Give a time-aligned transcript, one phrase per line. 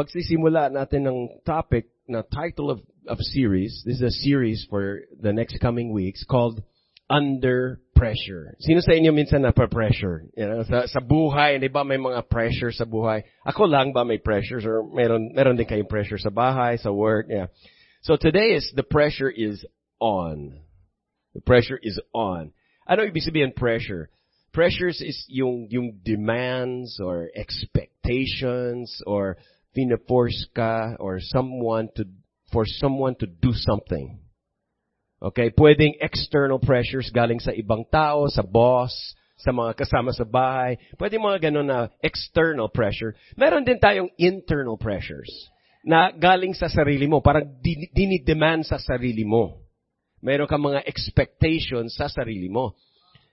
[0.00, 5.28] pagsisimula natin ng topic na title of, of series, this is a series for the
[5.28, 6.64] next coming weeks called
[7.12, 8.56] Under Pressure.
[8.64, 10.24] Sino sa inyo minsan na pressure?
[10.32, 13.28] You know, sa, sa buhay, di ba may mga pressure sa buhay?
[13.44, 17.28] Ako lang ba may pressures or meron, meron din kayong pressure sa bahay, sa work?
[17.28, 17.52] Yeah.
[18.00, 19.60] So today is, the pressure is
[20.00, 20.64] on.
[21.36, 22.56] The pressure is on.
[22.88, 24.08] Ano ibig sabihin pressure?
[24.56, 29.36] Pressures is yung, yung demands or expectations or
[29.76, 32.04] pinaforce ka or someone to,
[32.52, 34.18] for someone to do something.
[35.22, 35.50] Okay?
[35.50, 38.92] Pwedeng external pressures galing sa ibang tao, sa boss,
[39.40, 40.76] sa mga kasama sa bahay.
[41.00, 43.16] Pwede mga ganun na external pressure.
[43.36, 45.32] Meron din tayong internal pressures
[45.80, 47.24] na galing sa sarili mo.
[47.24, 47.48] Parang
[47.92, 49.64] dinidemand sa sarili mo.
[50.20, 52.76] Meron ka mga expectations sa sarili mo.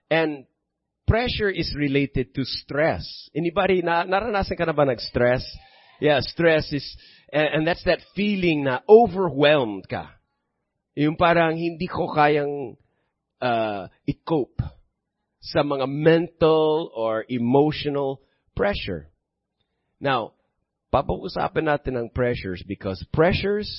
[0.07, 0.47] And
[1.03, 3.03] pressure is related to stress.
[3.35, 5.43] Anybody, na, naranasan ka na ba nag-stress?
[5.99, 6.85] Yeah, stress is,
[7.31, 10.13] and, and that's that feeling na overwhelmed ka.
[10.95, 12.77] Yung parang hindi ko kayang
[13.41, 14.61] uh, i-cope
[15.41, 18.21] sa mga mental or emotional
[18.57, 19.09] pressure.
[20.01, 20.33] Now,
[20.93, 23.69] papag-usapan natin ang pressures because pressures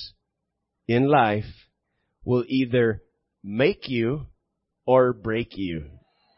[0.87, 1.47] in life
[2.23, 3.03] will either
[3.43, 4.27] make you
[4.87, 5.87] or break you.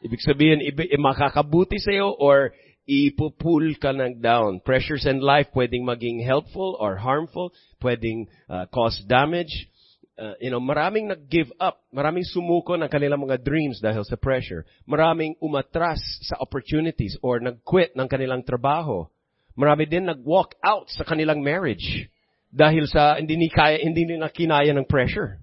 [0.02, 2.54] Ibig sabihin, ibi, makakabuti sa'yo or
[2.92, 4.60] ipupull ka ng down.
[4.60, 9.72] Pressures in life pwedeng maging helpful or harmful, pwedeng uh, cause damage.
[10.20, 14.68] Uh, you know, maraming nag-give up, maraming sumuko ng kanilang mga dreams dahil sa pressure.
[14.84, 19.08] Maraming umatras sa opportunities or nag-quit ng kanilang trabaho.
[19.56, 22.12] Marami din nag-walk out sa kanilang marriage
[22.52, 25.40] dahil sa hindi ni kaya hindi nila kinaya ng pressure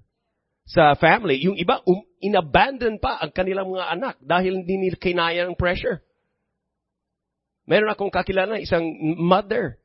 [0.69, 1.41] sa family.
[1.41, 6.05] Yung iba, um, inabandon pa ang kanilang mga anak dahil hindi nila kinaya ng pressure.
[7.69, 8.81] Meron akong kakilala, isang
[9.21, 9.77] mother,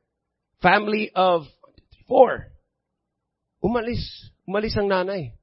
[0.57, 1.45] family of
[2.09, 2.49] four.
[3.61, 4.01] Umalis.
[4.49, 5.37] Umalis ang nanay.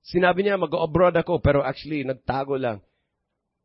[0.00, 2.80] Sinabi niya, mag-abroad ako, pero actually, nagtago lang.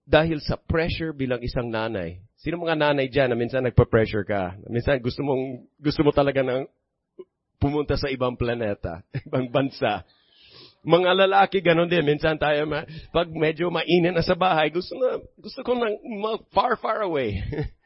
[0.03, 2.19] Dahil sa pressure bilang isang nanay.
[2.35, 4.59] Sino mga nanay dyan na minsan nagpa-pressure ka?
[4.67, 6.67] Minsan gusto mong, gusto mo talaga ng
[7.55, 8.99] pumunta sa ibang planeta,
[9.31, 10.03] ibang bansa.
[10.83, 12.03] Mga lalaki, ganun din.
[12.03, 12.83] Minsan tayo, ma,
[13.15, 15.95] pag medyo mainit na sa bahay, gusto na, gusto ko nang
[16.51, 17.39] far, far away.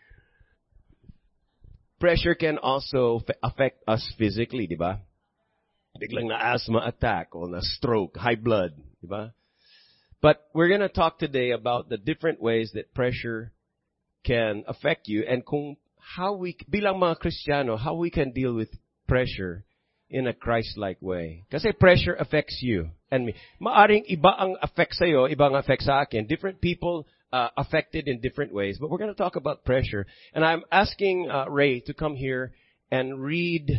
[1.99, 5.01] Pressure can also affect us physically, di ba?
[5.97, 9.33] Biglang na asthma attack o na stroke, high blood, di ba?
[10.21, 13.51] But we're going to talk today about the different ways that pressure
[14.23, 18.69] can affect you and kung how we, bilang mga Kristiyano, how we can deal with
[19.07, 19.65] pressure
[20.09, 21.45] in a Christ-like way.
[21.51, 23.35] Kasi pressure affects you and me.
[23.61, 26.27] Maaring iba ang affect sa'yo, iba ang affect sa akin.
[26.27, 28.77] Different people uh, affected in different ways.
[28.79, 30.05] But we're going to talk about pressure.
[30.33, 32.53] And I'm asking uh, Ray to come here
[32.91, 33.71] and read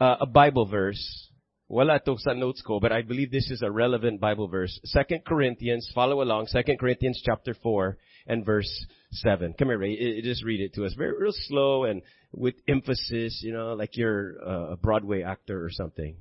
[0.00, 1.28] uh, a Bible verse.
[1.70, 4.80] Wala to sa notes ko, but I believe this is a relevant Bible verse.
[4.84, 6.46] Second Corinthians, follow along.
[6.46, 9.52] Second Corinthians chapter 4 and verse 7.
[9.52, 10.22] Come here, Ray.
[10.22, 10.94] Just read it to us.
[10.96, 12.00] Very real slow and
[12.32, 16.16] with emphasis, you know, like you're a Broadway actor or something.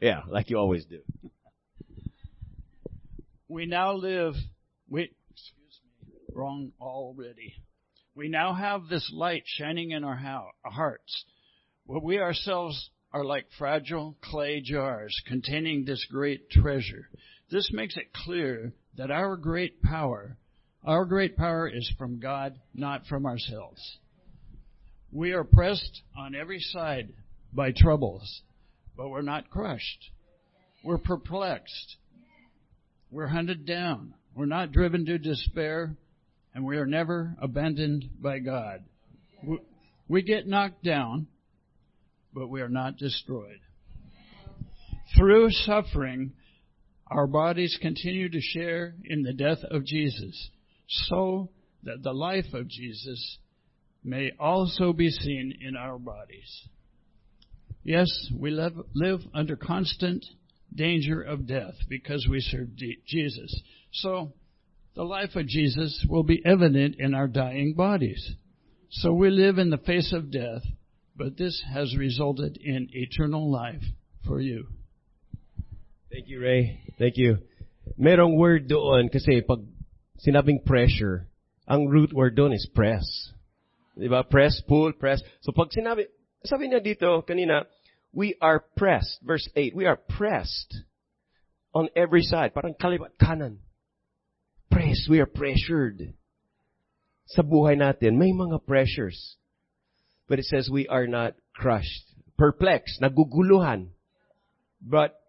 [0.00, 1.00] Yeah, like you always do.
[3.48, 4.34] We now live,
[4.88, 5.12] we,
[6.34, 7.54] wrong already.
[8.14, 10.20] We now have this light shining in our,
[10.64, 11.24] hearts.
[11.86, 17.08] But we ourselves are like fragile clay jars containing this great treasure.
[17.50, 20.36] This makes it clear that our great power,
[20.84, 23.98] our great power is from God, not from ourselves.
[25.12, 27.12] We are pressed on every side
[27.52, 28.42] by troubles,
[28.96, 30.10] but we're not crushed.
[30.84, 31.96] We're perplexed.
[33.10, 34.14] We're hunted down.
[34.34, 35.96] We're not driven to despair,
[36.54, 38.84] and we are never abandoned by God.
[40.08, 41.28] We get knocked down,
[42.34, 43.60] but we are not destroyed.
[45.16, 46.32] Through suffering,
[47.06, 50.50] our bodies continue to share in the death of Jesus,
[50.88, 51.50] so
[51.82, 53.38] that the life of Jesus
[54.04, 56.68] may also be seen in our bodies.
[57.82, 60.24] Yes, we live, live under constant
[60.74, 62.68] danger of death because we serve
[63.06, 63.62] Jesus.
[63.92, 64.32] So,
[64.94, 68.34] the life of Jesus will be evident in our dying bodies.
[68.90, 70.62] So we live in the face of death,
[71.16, 73.82] but this has resulted in eternal life
[74.26, 74.66] for you.
[76.10, 76.80] Thank you, Ray.
[76.98, 77.38] Thank you.
[77.98, 79.62] Merong word doon kasi pag
[80.18, 81.28] sinabing pressure,
[81.68, 83.06] ang root word doon is press.
[83.96, 84.26] Diba?
[84.28, 85.22] Press, pull, press.
[85.40, 86.10] So pag sinabi,
[86.42, 87.62] sabi niya dito kanina,
[88.12, 89.22] we are pressed.
[89.22, 90.74] Verse 8, we are pressed
[91.74, 92.54] on every side.
[92.54, 93.62] Parang kalibat kanan.
[94.70, 96.14] Pressed, we are pressured.
[97.26, 99.36] Sa buhay natin, may mga pressures.
[100.28, 102.10] But it says we are not crushed.
[102.40, 103.92] perplexed, naguguluhan.
[104.80, 105.20] But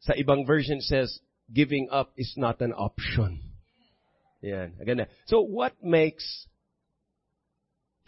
[0.00, 1.20] sa ibang version says,
[1.52, 3.44] giving up is not an option.
[4.40, 4.80] Yan.
[4.80, 5.12] Aganda.
[5.26, 6.24] So what makes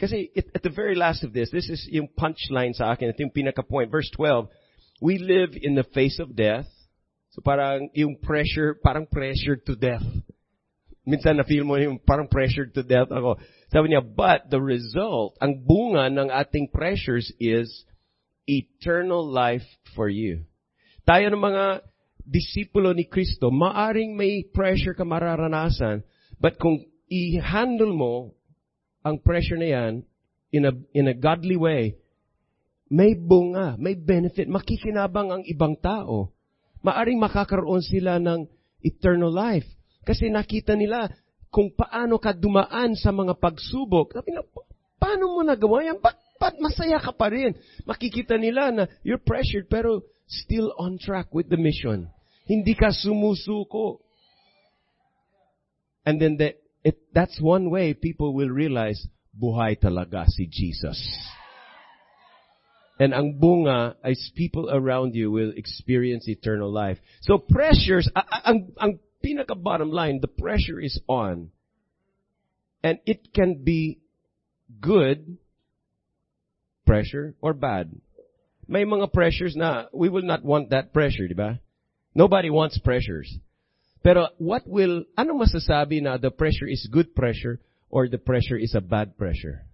[0.01, 3.21] kasi it, at the very last of this, this is yung punchline sa akin, ito
[3.21, 3.93] yung pinaka-point.
[3.93, 4.49] Verse 12,
[4.99, 6.67] we live in the face of death.
[7.33, 10.05] So parang yung pressure, parang pressure to death.
[11.03, 13.41] Minsan na feel mo yung parang pressure to death ako.
[13.73, 17.67] Sabi niya, but the result, ang bunga ng ating pressures is
[18.45, 19.65] eternal life
[19.97, 20.45] for you.
[21.03, 21.65] Tayo ng mga
[22.23, 26.05] disipulo ni Kristo, maaring may pressure ka mararanasan,
[26.39, 26.79] but kung
[27.11, 28.31] i-handle mo
[29.03, 29.93] ang pressure na yan
[30.53, 31.97] in a, in a godly way,
[32.87, 36.32] may bunga, may benefit, makikinabang ang ibang tao.
[36.83, 38.45] Maaring makakaroon sila ng
[38.83, 39.65] eternal life.
[40.03, 41.07] Kasi nakita nila
[41.47, 44.11] kung paano ka dumaan sa mga pagsubok.
[44.11, 44.43] Sabi na,
[44.99, 45.97] paano mo nagawa yan?
[46.03, 47.55] Ba't, ba't masaya ka pa rin?
[47.87, 52.11] Makikita nila na you're pressured pero still on track with the mission.
[52.43, 54.03] Hindi ka sumusuko.
[56.03, 58.99] And then the, it, that's one way people will realize,
[59.31, 60.99] buhay talaga si Jesus.
[62.99, 66.99] And ang bunga is people around you will experience eternal life.
[67.21, 71.49] So pressures, ang, ang pinaka bottom line, the pressure is on.
[72.83, 73.99] And it can be
[74.79, 75.37] good
[76.85, 77.95] pressure or bad.
[78.67, 81.59] May mga pressures na we will not want that pressure, di ba?
[82.13, 83.31] Nobody wants pressures.
[84.03, 87.59] Pero what will, ano masasabi na the pressure is good pressure
[87.89, 89.65] or the pressure is a bad pressure?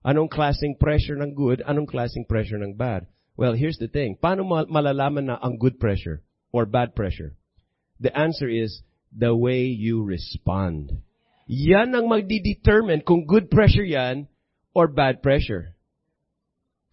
[0.00, 1.60] Anong klaseng pressure ng good?
[1.60, 3.04] Anong klaseng pressure ng bad?
[3.36, 4.16] Well, here's the thing.
[4.16, 7.36] Paano malalaman na ang good pressure or bad pressure?
[8.00, 8.80] The answer is
[9.12, 11.04] the way you respond.
[11.44, 14.28] Yan ang magdi-determine kung good pressure yan
[14.72, 15.76] or bad pressure.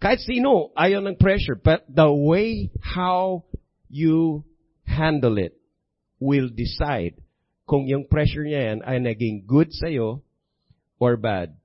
[0.03, 1.56] Kahit sino, ayaw ng pressure.
[1.56, 3.48] But the way how
[3.88, 4.44] you
[4.83, 5.56] handle it
[6.19, 7.15] will decide
[7.68, 10.24] kung yung pressure niya yan ay naging good sa'yo
[11.00, 11.56] or bad.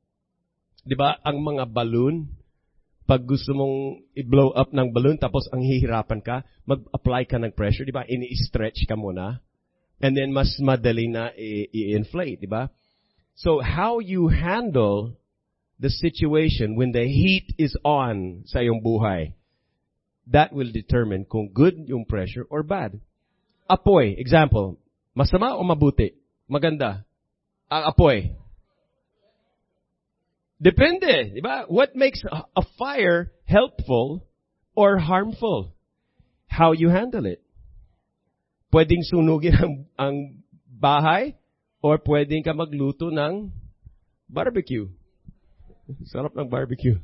[0.83, 2.27] Di ba, ang mga balloon,
[3.07, 7.87] pag gusto mong i-blow up ng balloon tapos ang hihirapan ka, mag-apply ka ng pressure,
[7.87, 8.07] di ba?
[8.07, 9.39] Ini-stretch ka muna.
[10.03, 12.67] And then mas madali na i-inflate, di ba?
[13.39, 15.15] So how you handle
[15.79, 19.35] the situation when the heat is on sa iyong buhay,
[20.31, 22.99] that will determine kung good yung pressure or bad.
[23.67, 24.79] Apoy, example,
[25.15, 26.15] masama o mabuti?
[26.47, 27.03] Maganda.
[27.71, 28.35] Ang apoy,
[30.63, 31.43] Depende, di?
[31.67, 34.31] What makes a fire helpful
[34.79, 35.75] or harmful?
[36.47, 37.43] How you handle it.
[38.71, 40.17] Pwedeng sunugin ang, ang
[40.71, 41.35] bahay
[41.83, 43.51] or pwedeng ka magluto ng
[44.31, 44.87] barbecue.
[46.07, 46.97] Sarap ng barbecue.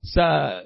[0.00, 0.58] Sa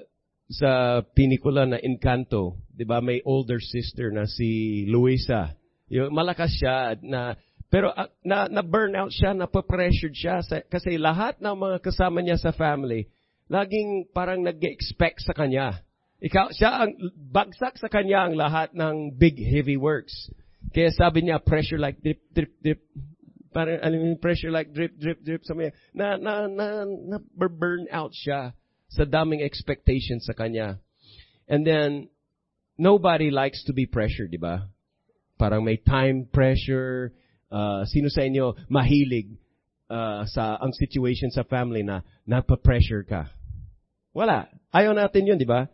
[0.49, 5.53] sa pinikula na Encanto, 'di ba, may older sister na si Luisa.
[5.91, 7.35] Yung malakas siya na
[7.69, 12.25] pero uh, na, na burnout siya, na pressured siya sa, kasi lahat ng mga kasama
[12.25, 13.05] niya sa family,
[13.45, 15.85] laging parang nag-expect sa kanya.
[16.19, 20.11] Ikaw, siya ang, bagsak sa kanya ang lahat ng big heavy works.
[20.73, 22.81] Kaya sabi niya, pressure like drip, drip, drip.
[23.53, 25.41] Parang, alam pressure like drip, drip, drip.
[25.45, 28.51] Sabi niya, na, na, na, na burn out siya
[28.89, 30.81] sa daming expectations sa kanya.
[31.47, 32.09] And then,
[32.77, 34.67] nobody likes to be pressured, di ba?
[35.39, 37.15] Parang may time pressure,
[37.51, 39.35] uh, sino sa inyo mahilig
[39.89, 43.29] uh, sa ang situation sa family na nagpa-pressure ka?
[44.13, 44.49] Wala.
[44.73, 45.69] Ayaw natin yun, di ba?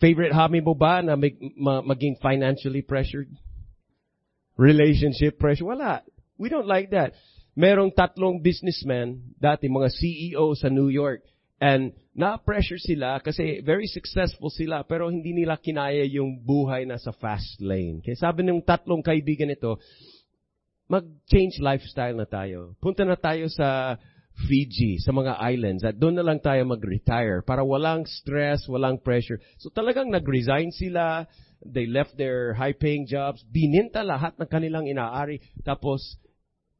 [0.00, 3.28] Favorite hobby mo ba na mag, ma, maging financially pressured?
[4.56, 5.68] Relationship pressure?
[5.68, 6.00] Wala.
[6.40, 7.12] We don't like that.
[7.52, 11.20] Merong tatlong businessmen, dati mga CEO sa New York,
[11.60, 17.12] and na-pressure sila kasi very successful sila pero hindi nila kinaya yung buhay na sa
[17.12, 18.00] fast lane.
[18.00, 19.76] Kaya sabi ng tatlong kaibigan ito,
[20.90, 22.74] mag-change lifestyle na tayo.
[22.82, 23.94] Punta na tayo sa
[24.50, 29.38] Fiji, sa mga islands, at doon na lang tayo mag-retire para walang stress, walang pressure.
[29.60, 31.30] So talagang nag-resign sila,
[31.62, 36.18] they left their high-paying jobs, bininta lahat ng kanilang inaari, tapos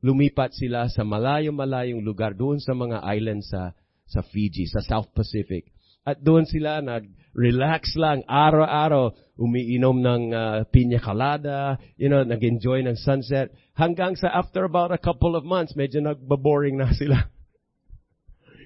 [0.00, 3.76] lumipat sila sa malayo-malayong lugar doon sa mga islands sa,
[4.08, 5.68] sa Fiji, sa South Pacific.
[6.02, 6.80] At doon sila
[7.30, 13.54] nag-relax lang araw-araw, umiinom ng uh, piña colada, you know, nag-enjoy ng sunset.
[13.78, 17.30] Hanggang sa after about a couple of months, medyo nagbaboring na sila.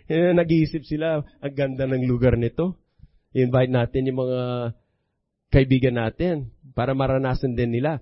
[0.09, 2.81] you nag-iisip sila, ang ganda ng lugar nito.
[3.35, 4.41] invite natin yung mga
[5.51, 7.99] kaibigan natin para maranasan din nila.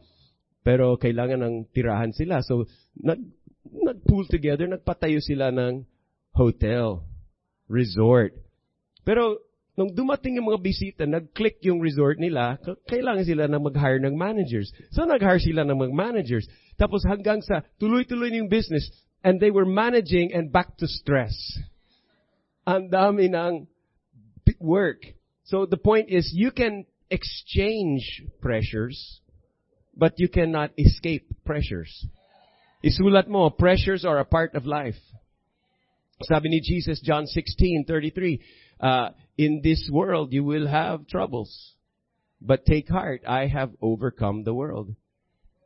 [0.62, 2.38] Pero kailangan ng tirahan sila.
[2.44, 3.18] So, nag,
[3.66, 5.82] nag-pool together, nagpatayo sila ng
[6.32, 7.02] hotel,
[7.66, 8.32] resort,
[9.02, 9.42] pero
[9.76, 14.68] nung dumating yung mga bisita, nag-click yung resort nila, kailangan sila na mag-hire ng managers.
[14.92, 16.44] So nag-hire sila ng mga managers.
[16.76, 18.84] Tapos hanggang sa tuloy-tuloy yung business,
[19.24, 21.34] and they were managing and back to stress.
[22.66, 23.66] Ang dami ng
[24.60, 25.02] work.
[25.44, 29.20] So the point is, you can exchange pressures,
[29.96, 32.06] but you cannot escape pressures.
[32.82, 34.98] Isulat mo, pressures are a part of life.
[36.22, 38.38] Sabi ni Jesus, John 16:33,
[38.82, 41.74] uh, in this world you will have troubles,
[42.40, 44.94] but take heart, I have overcome the world.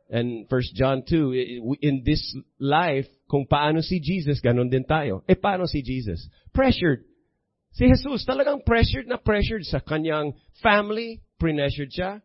[0.09, 5.21] And 1 John 2, in this life, kung paano si Jesus, ganun din tayo.
[5.27, 6.29] Eh, paano si Jesus?
[6.53, 7.03] Pressured.
[7.75, 10.31] Si Jesus, talagang pressured na pressured sa kanyang
[10.63, 12.21] family, pressured siya.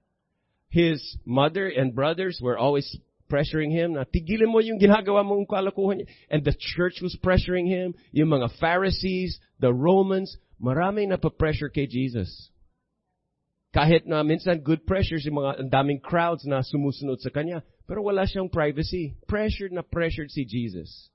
[0.70, 2.86] His mother and brothers were always
[3.28, 6.06] pressuring him na tigilin mo yung ginagawa mong kalakuhan.
[6.30, 7.98] And the church was pressuring him.
[8.12, 12.30] Yung mga Pharisees, the Romans, maraming napapressure kay Jesus.
[13.74, 18.04] Kahit na minsan good pressures, yung mga ang daming crowds na sumusunod sa kanya, pero
[18.04, 19.16] wala siyang privacy.
[19.26, 21.10] Pressured na pressured si Jesus.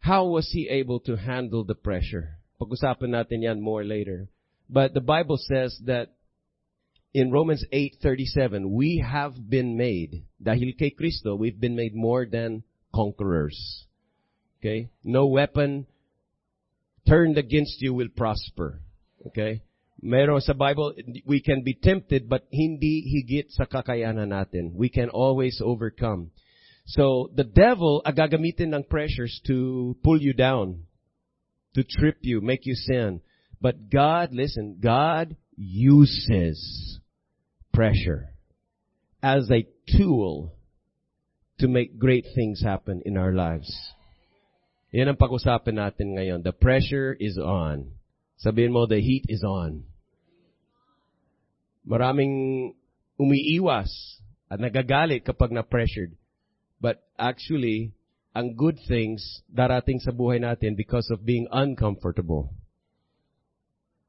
[0.00, 2.38] How was he able to handle the pressure?
[2.60, 4.30] Pag-usapan natin yan more later.
[4.70, 6.14] But the Bible says that
[7.12, 12.62] in Romans 8:37, we have been made dahil kay Kristo, we've been made more than
[12.94, 13.86] conquerors.
[14.60, 14.88] Okay?
[15.02, 15.86] No weapon
[17.08, 18.80] turned against you will prosper.
[19.26, 19.62] Okay?
[20.02, 20.92] Meron sa Bible,
[21.24, 24.74] we can be tempted but hindi higit sa kakayanan natin.
[24.74, 26.30] We can always overcome.
[26.86, 30.84] So, the devil, agagamitin ng pressures to pull you down,
[31.74, 33.22] to trip you, make you sin.
[33.60, 37.00] But God, listen, God uses
[37.72, 38.28] pressure
[39.22, 40.52] as a tool
[41.58, 43.72] to make great things happen in our lives.
[44.94, 46.46] Yan ang pag-usapan natin ngayon.
[46.46, 47.98] The pressure is on.
[48.38, 49.82] Sabihin mo, the heat is on.
[51.82, 52.70] Maraming
[53.18, 53.90] umiiwas
[54.46, 56.14] at nagagalit kapag na-pressured.
[56.78, 57.98] But actually,
[58.38, 62.54] ang good things darating sa buhay natin because of being uncomfortable.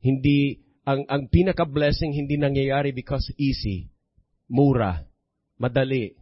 [0.06, 3.90] Hindi, ang, ang pinaka-blessing hindi nangyayari because easy,
[4.46, 5.02] mura,
[5.58, 6.14] madali.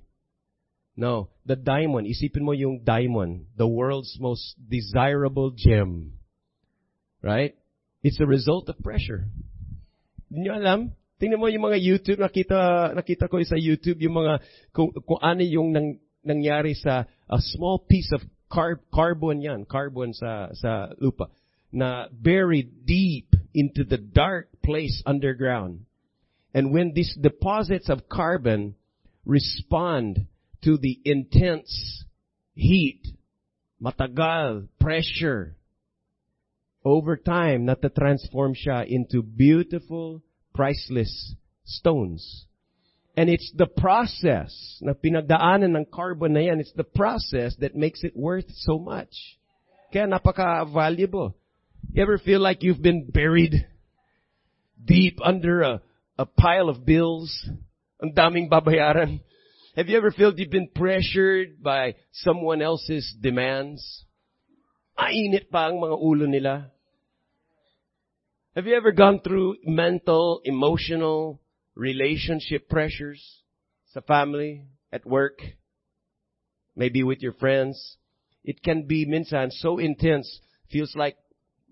[0.95, 6.13] No, the diamond, isipin mo yung diamond, the world's most desirable gem.
[7.21, 7.55] Right?
[8.03, 9.25] It's a result of pressure.
[10.29, 10.79] Hindi nyo alam?
[11.17, 14.43] Tingnan mo yung mga YouTube, nakita, nakita ko sa YouTube yung mga,
[14.75, 18.21] kung, kung ano yung nang, nangyari sa a small piece of
[18.51, 21.27] car, carbon yan, carbon sa, sa lupa,
[21.71, 25.85] na buried deep into the dark place underground.
[26.53, 28.75] And when these deposits of carbon
[29.25, 30.27] respond
[30.63, 32.03] to the intense
[32.55, 33.01] heat,
[33.81, 35.55] matagal, pressure,
[36.85, 40.21] over time, nata-transform siya into beautiful,
[40.53, 42.45] priceless stones.
[43.15, 44.51] And it's the process
[44.81, 49.37] na pinagdaanan ng carbon na yan, it's the process that makes it worth so much.
[49.93, 51.35] Kaya napaka-valuable.
[51.93, 53.67] You ever feel like you've been buried
[54.83, 55.81] deep under a,
[56.17, 57.29] a pile of bills?
[58.01, 59.21] Ang daming babayaran.
[59.75, 64.05] Have you ever felt you've been pressured by someone else's demands?
[64.93, 66.69] Mainit pa ang mga ulo nila.
[68.53, 71.41] Have you ever gone through mental, emotional,
[71.73, 73.41] relationship pressures
[73.89, 75.41] sa family, at work,
[76.77, 77.97] maybe with your friends?
[78.45, 80.29] It can be minsan so intense,
[80.69, 81.17] feels like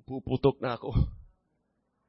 [0.09, 1.05] puputok na ako.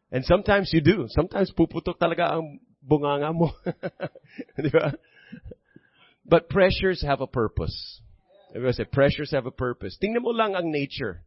[0.09, 1.05] And sometimes you do.
[1.13, 3.53] Sometimes puputok talaga ang bunganga mo.
[4.57, 4.97] Di ba?
[6.25, 8.01] But pressures have a purpose.
[8.55, 9.97] Everyone say, pressures have a purpose.
[9.97, 11.25] Tingnan mo lang ang nature,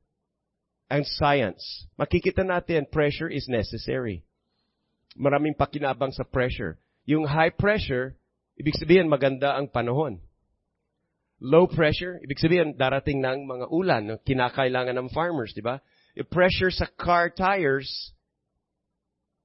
[0.89, 1.87] ang science.
[1.97, 4.23] Makikita natin, pressure is necessary.
[5.17, 6.77] Maraming pakinabang sa pressure.
[7.05, 8.15] Yung high pressure,
[8.61, 10.21] ibig sabihin maganda ang panahon.
[11.41, 15.81] Low pressure, ibig sabihin darating ng mga ulan, kinakailangan ng farmers, di ba?
[16.31, 18.13] Pressure sa car tires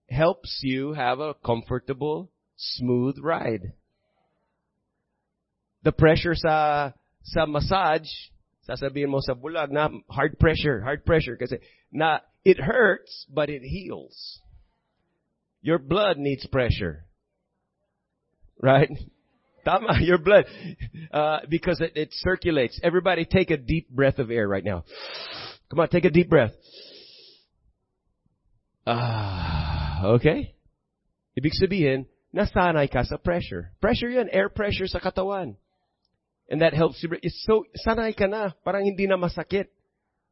[0.07, 3.75] helps you have a comfortable, smooth ride.
[5.83, 6.93] The pressure sa
[7.25, 8.09] sa massage,
[8.69, 11.59] sasabihin mo sa bulag na hard pressure, hard pressure kasi
[11.93, 14.41] na it hurts but it heals.
[15.63, 17.05] Your blood needs pressure.
[18.61, 18.91] Right?
[19.65, 20.47] Tama, your blood.
[21.13, 22.81] Uh, because it, it circulates.
[22.83, 24.85] Everybody take a deep breath of air right now.
[25.69, 26.53] Come on, take a deep breath.
[28.87, 30.55] Ah, okay?
[31.39, 33.71] Ibig sabihin, nasanay ka sa pressure.
[33.81, 35.57] Pressure yan, air pressure sa katawan.
[36.51, 37.15] And that helps you.
[37.23, 38.51] It's so, sanay ka na.
[38.67, 39.71] Parang hindi na masakit.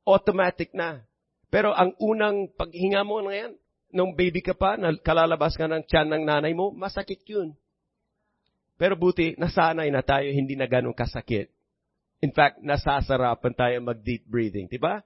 [0.02, 1.06] Automatic na.
[1.48, 3.54] Pero ang unang paghinga mo na
[3.94, 7.56] nung baby ka pa, na kalalabas ka ng tiyan ng nanay mo, masakit yun.
[8.76, 11.48] Pero buti, nasanay na tayo, hindi na ganun kasakit.
[12.20, 15.02] In fact, nasasarapan tayo mag-deep breathing, di ba?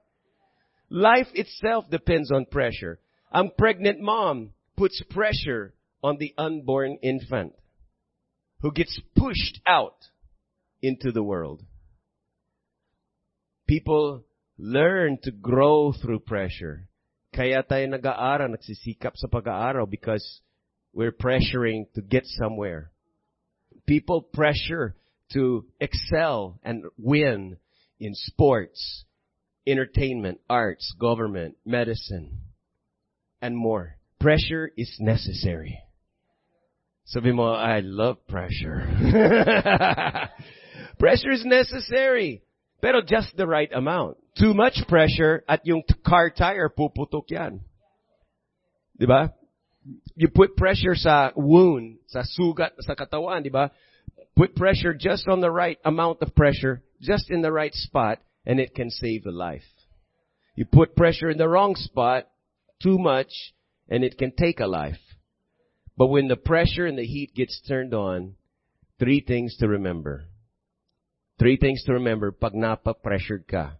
[0.93, 3.01] Life itself depends on pressure.
[3.33, 5.73] Ang pregnant mom puts pressure
[6.05, 7.57] on the unborn infant
[8.61, 9.97] who gets pushed out
[10.83, 11.63] into the world.
[13.67, 14.25] People
[14.59, 16.89] learn to grow through pressure.
[17.35, 20.43] Kaya tayo nag-aaral, nagsisikap sa pag-aaral because
[20.93, 22.91] we're pressuring to get somewhere.
[23.87, 24.95] People pressure
[25.33, 27.57] to excel and win
[27.99, 29.05] in sports,
[29.67, 32.39] entertainment, arts, government, medicine,
[33.41, 33.97] and more.
[34.21, 35.79] Pressure is necessary.
[37.07, 38.87] Sabi mo, I love pressure.
[40.99, 42.43] pressure is necessary.
[42.81, 44.17] Pero just the right amount.
[44.39, 47.61] Too much pressure at yung car tire puputok yan.
[48.99, 49.33] Di ba?
[50.17, 53.71] You put pressure sa wound, sa sugat sa katawan, di ba?
[54.37, 58.59] Put pressure just on the right amount of pressure, just in the right spot, and
[58.59, 59.67] it can save a life.
[60.55, 62.29] You put pressure in the wrong spot,
[62.83, 63.33] too much,
[63.89, 65.01] and it can take a life.
[65.97, 68.35] But when the pressure and the heat gets turned on,
[68.99, 70.27] three things to remember.
[71.39, 73.73] Three things to remember pag napa-pressured ka.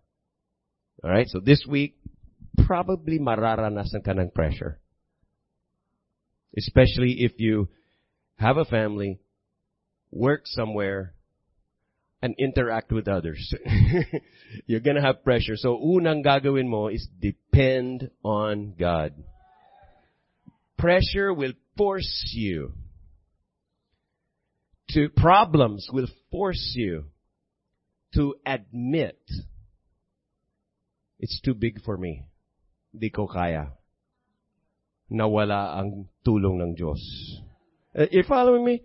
[1.05, 1.97] Alright, so this week,
[2.67, 4.79] probably mararanasan ka ng pressure.
[6.57, 7.69] Especially if you
[8.37, 9.21] have a family,
[10.11, 11.15] work somewhere,
[12.23, 13.53] and interact with others.
[14.67, 15.57] You're gonna have pressure.
[15.57, 19.15] So unang gagawin mo is depend on God.
[20.79, 22.73] Pressure will force you
[24.91, 27.07] to, problems will force you
[28.15, 29.19] to admit
[31.19, 32.27] it's too big for me.
[32.93, 33.73] Di ko kaya.
[35.09, 37.01] Nawala ang tulong ng Diyos.
[37.93, 38.83] Uh, you following me?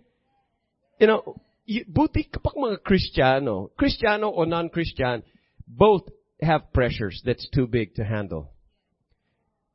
[0.99, 1.21] You know,
[1.67, 5.23] y- buti kapag mga Kristiyano, Kristiyano o non-Christian,
[5.67, 6.07] both
[6.41, 8.51] have pressures that's too big to handle.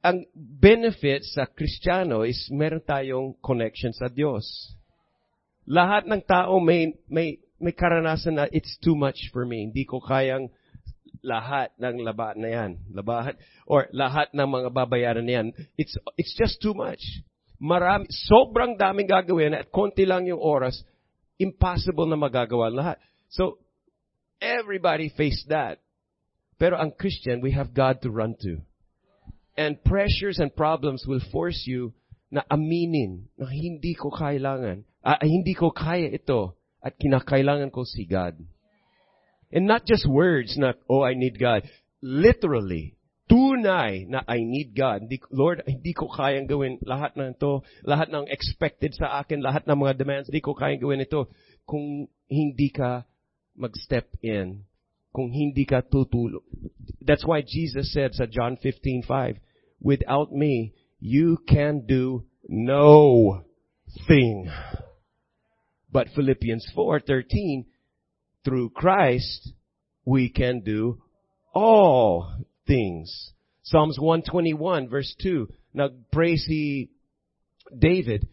[0.02, 4.44] Ang benefit sa Kristiyano is meron tayong connection sa Diyos.
[5.68, 9.62] Lahat ng tao may, may, may karanasan na it's too much for me.
[9.70, 10.50] Hindi ko kayang
[11.22, 12.70] lahat ng laba na yan.
[12.90, 15.46] Labahan, or lahat ng mga babayaran na yan.
[15.78, 17.00] It's, it's just too much.
[17.62, 20.82] Marami, sobrang daming gagawin at konti lang yung oras,
[21.38, 22.98] impossible na magagawa lahat.
[23.30, 23.62] So,
[24.42, 25.78] everybody face that.
[26.58, 28.58] Pero ang Christian, we have God to run to.
[29.54, 31.94] And pressures and problems will force you
[32.32, 38.04] na aminin na hindi ko kailangan, ah, hindi ko kaya ito at kinakailangan ko si
[38.04, 38.36] God.
[39.52, 41.62] And not just words, not, oh, I need God.
[42.02, 42.98] Literally,
[43.30, 45.06] tunay na I need God.
[45.30, 49.78] Lord, hindi ko kayang gawin lahat ng ito, lahat ng expected sa akin, lahat ng
[49.78, 51.30] mga demands, hindi ko kayang gawin ito
[51.64, 53.06] kung hindi ka
[53.54, 54.64] mag-step in,
[55.12, 56.44] kung hindi ka tutulong.
[57.04, 59.38] That's why Jesus said sa John 15:5,
[59.80, 63.44] without me, you can do no
[64.08, 64.48] thing.
[65.92, 67.66] But Philippians 4:13,
[68.44, 69.52] through Christ,
[70.04, 71.02] we can do
[71.54, 72.32] all
[72.66, 73.32] things.
[73.62, 76.90] Psalms 121 verse 2, nag-pray si
[77.76, 78.26] David,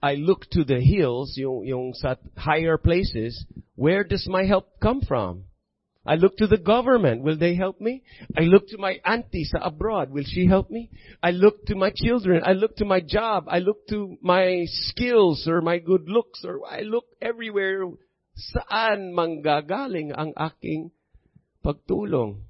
[0.00, 3.44] I look to the hills, yung, yung sa higher places,
[3.74, 5.44] where does my help come from?
[6.06, 7.22] I look to the government.
[7.22, 8.02] Will they help me?
[8.36, 10.10] I look to my auntie sa abroad.
[10.10, 10.90] Will she help me?
[11.22, 12.42] I look to my children.
[12.44, 13.44] I look to my job.
[13.48, 17.84] I look to my skills or my good looks or I look everywhere.
[18.38, 20.92] Saan manggagaling ang aking
[21.64, 22.42] pagtulong?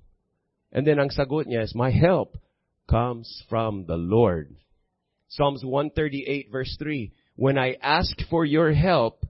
[0.70, 2.36] And then ang sagot niya is, my help
[2.88, 4.54] comes from the Lord.
[5.28, 9.24] Psalms 138 verse 3, when I asked for your help,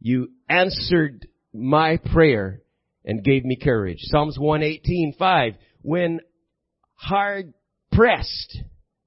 [0.00, 2.62] you answered my prayer
[3.08, 3.98] and gave me courage.
[4.02, 6.20] Psalms 118:5 when
[6.94, 7.54] hard
[7.90, 8.62] pressed,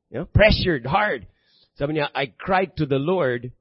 [0.10, 1.28] you know, pressured hard.
[1.76, 3.52] Sabi niya, I cried to the Lord,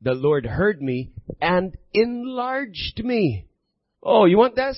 [0.00, 3.46] the Lord heard me and enlarged me.
[4.02, 4.74] Oh, you want that?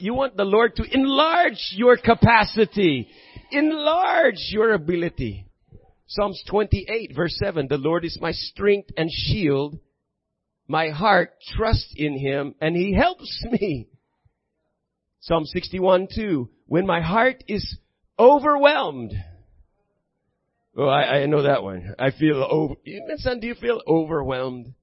[0.00, 3.08] You want the Lord to enlarge your capacity.
[3.52, 5.46] Enlarge your ability.
[6.08, 9.78] Psalms 28 verse 7, the Lord is my strength and shield.
[10.66, 13.88] My heart trusts in Him and He helps me.
[15.20, 16.48] Psalm 61, 2.
[16.66, 17.76] When my heart is
[18.18, 19.12] overwhelmed.
[20.76, 21.94] Oh, I, I know that one.
[21.98, 22.74] I feel over,
[23.16, 24.74] son, do you feel overwhelmed?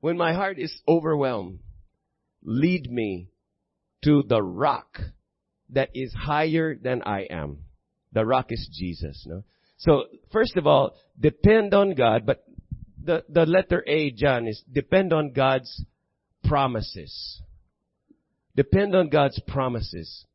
[0.00, 1.60] When my heart is overwhelmed,
[2.42, 3.30] lead me
[4.04, 4.98] to the rock
[5.70, 7.58] that is higher than I am.
[8.12, 9.44] The rock is Jesus, no?
[9.78, 12.44] So, first of all, depend on God, but
[13.02, 15.84] the, the letter A, John, is depend on God's
[16.44, 17.40] promises.
[18.54, 20.26] Depend on God's promises.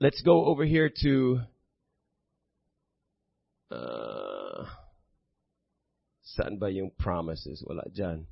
[0.00, 1.40] Let's go over here to
[3.70, 4.64] uh,
[6.24, 7.62] saan ba yung promises?
[7.66, 8.24] Wala dyan.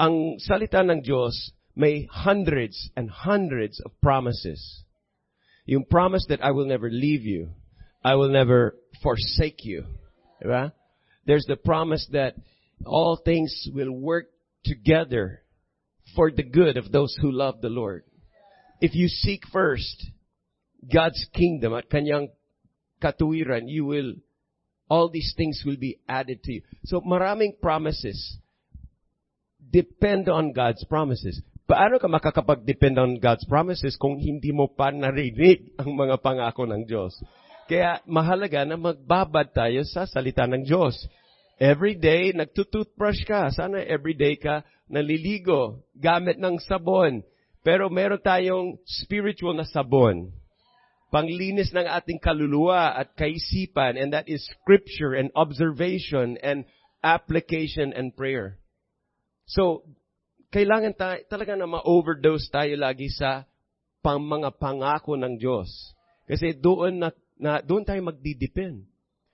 [0.00, 4.84] Ang salita ng Diyos may hundreds and hundreds of promises.
[5.66, 7.50] Yung promise that I will never leave you.
[8.04, 9.84] I will never forsake you.
[10.40, 10.72] Diba?
[11.26, 12.36] There's the promise that
[12.84, 14.28] all things will work
[14.64, 15.42] together
[16.14, 18.04] for the good of those who love the Lord.
[18.80, 20.10] If you seek first
[20.84, 22.28] God's kingdom at kanyang
[23.02, 24.14] katuwiran, you will,
[24.88, 26.62] all these things will be added to you.
[26.84, 28.38] So maraming promises
[29.58, 31.42] depend on God's promises.
[31.66, 36.86] Paano ka makakapag-depend on God's promises kung hindi mo pa narinig ang mga pangako ng
[36.86, 37.18] Diyos?
[37.66, 40.94] Kaya mahalaga na magbabad tayo sa salita ng Diyos.
[41.56, 43.48] Every day, nagtutoothbrush ka.
[43.48, 44.60] Sana every day ka
[44.92, 47.24] naliligo gamit ng sabon.
[47.64, 50.36] Pero meron tayong spiritual na sabon.
[51.08, 53.96] Panglinis ng ating kaluluwa at kaisipan.
[53.96, 56.68] And that is scripture and observation and
[57.00, 58.60] application and prayer.
[59.48, 59.88] So,
[60.52, 63.48] kailangan tayo, talaga na ma-overdose tayo lagi sa
[64.04, 65.72] pang mga pangako ng Diyos.
[66.28, 67.08] Kasi doon na,
[67.40, 68.84] na doon tayo magdidepend.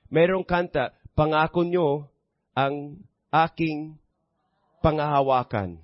[0.07, 2.12] Merong kanta, pangako nyo
[2.53, 3.01] ang
[3.33, 3.97] aking
[4.85, 5.81] pangahawakan.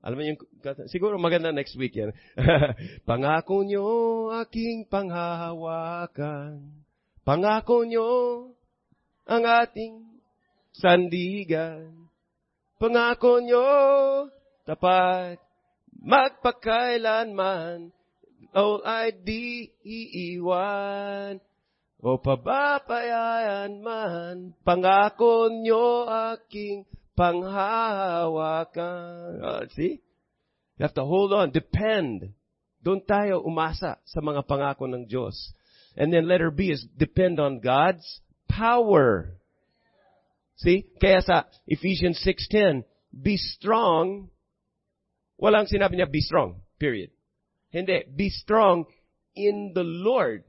[0.00, 0.40] Alam mo yung?
[0.88, 2.16] Siguro maganda next week yan.
[3.08, 3.84] pangako nyo
[4.40, 6.64] aking panghahawakan.
[7.20, 8.08] Pangako nyo
[9.28, 10.08] ang ating
[10.72, 12.08] sandigan.
[12.80, 13.68] Pangako nyo,
[14.64, 15.36] tapat,
[16.00, 17.92] magpakailanman,
[18.56, 21.36] o ay di iiwan,
[22.00, 29.44] o pababayaan man, pangako nyo aking panghahawakan.
[29.44, 30.00] Uh, see?
[30.80, 32.32] You have to hold on, depend.
[32.80, 35.52] Doon tayo umasa sa mga pangako ng Diyos.
[35.92, 39.36] And then letter B is depend on God's power.
[40.56, 40.88] See?
[40.96, 44.32] Kaya sa Ephesians 6.10, be strong.
[45.36, 46.64] Walang sinabi niya, be strong.
[46.80, 47.12] Period.
[47.68, 48.08] Hindi.
[48.16, 48.88] Be strong
[49.36, 50.48] in the Lord.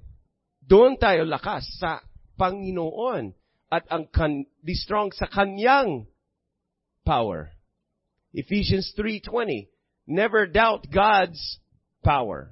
[0.61, 2.01] Doon tayo lakas sa
[2.37, 3.33] Panginoon.
[3.71, 6.05] At ang kan, be strong sa Kanyang
[7.05, 7.55] power.
[8.33, 9.67] Ephesians 3.20,
[10.07, 11.59] never doubt God's
[12.03, 12.51] power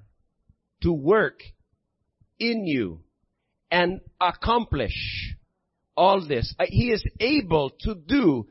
[0.81, 1.43] to work
[2.39, 3.03] in you
[3.71, 5.35] and accomplish
[5.95, 6.55] all this.
[6.59, 8.47] Uh, he is able to do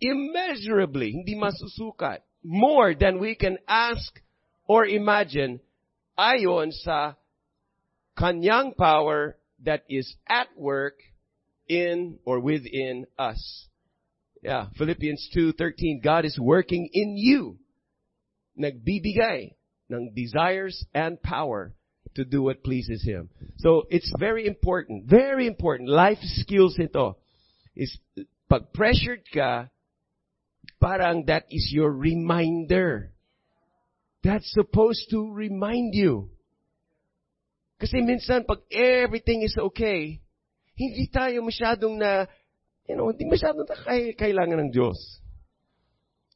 [0.00, 4.20] immeasurably, hindi masusukat, more than we can ask
[4.64, 5.60] or imagine
[6.16, 7.14] ayon sa
[8.18, 10.98] kanyang power that is at work
[11.68, 13.68] in or within us.
[14.42, 17.58] Yeah, Philippians 2:13 God is working in you.
[18.58, 19.54] Nagbibigay
[19.90, 21.74] ng desires and power
[22.14, 23.28] to do what pleases Him.
[23.58, 25.88] So it's very important, very important.
[25.88, 27.18] Life skills ito.
[27.76, 27.96] Is
[28.48, 29.68] pag pressured ka,
[30.80, 33.12] parang that is your reminder.
[34.24, 36.30] That's supposed to remind you.
[37.80, 40.20] Kasi minsan pag everything is okay,
[40.76, 42.28] hindi tayo masyadong na,
[42.84, 43.76] you know, hindi masyadong na
[44.20, 45.00] kailangan ng Diyos.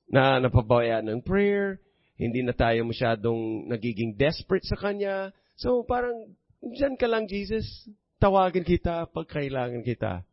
[0.09, 1.85] Na napabayaan ng prayer,
[2.17, 7.87] hindi na tayo masyadong nagiging desperate sa Kanya, So, parang, dyan ka lang, Jesus.
[8.19, 10.27] Tawagan kita pag kailangan kita.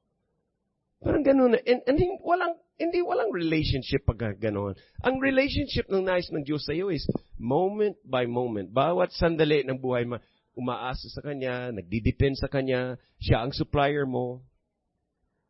[1.01, 1.57] Parang ganun.
[1.65, 4.73] And, and walang, hindi walang relationship pag ganun.
[5.05, 7.05] Ang relationship ng nais ng Diyos sa iyo is
[7.37, 8.69] moment by moment.
[8.73, 10.17] Bawat sandali ng buhay mo,
[10.61, 14.45] umaasa sa Kanya, nagdidepend sa Kanya, siya ang supplier mo.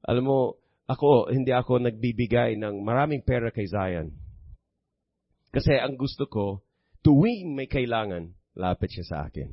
[0.07, 0.39] Alam mo,
[0.87, 4.15] ako, hindi ako nagbibigay ng maraming pera kay Zion.
[5.51, 6.63] Kasi ang gusto ko,
[7.03, 9.51] tuwing may kailangan, lapit siya sa akin.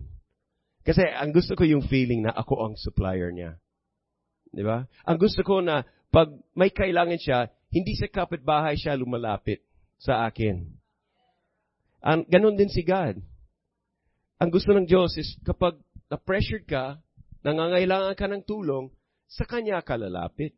[0.87, 3.59] Kasi ang gusto ko yung feeling na ako ang supplier niya.
[4.49, 4.87] Di ba?
[5.05, 9.61] Ang gusto ko na pag may kailangan siya, hindi sa kapitbahay siya lumalapit
[10.01, 10.65] sa akin.
[12.01, 13.21] Ang, ganun din si God.
[14.39, 15.75] Ang gusto ng Diyos is kapag
[16.07, 17.03] na-pressured ka,
[17.43, 18.87] nangangailangan ka ng tulong,
[19.27, 20.55] sa Kanya ka lalapit.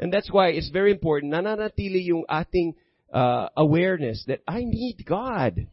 [0.00, 2.74] And that's why it's very important, nananatili yung ating
[3.12, 5.68] uh, awareness that I need God.